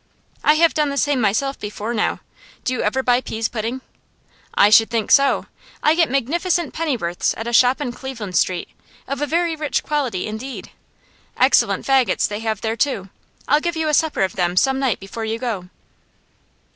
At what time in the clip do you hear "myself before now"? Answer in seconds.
1.21-2.21